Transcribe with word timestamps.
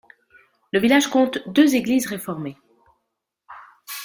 Le 0.71 0.79
village 0.79 1.05
compte 1.11 1.47
deux 1.47 1.75
églises 1.75 2.07
réformées. 2.07 2.57